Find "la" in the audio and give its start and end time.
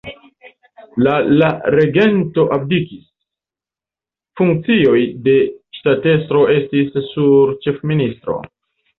1.07-1.11, 1.41-1.47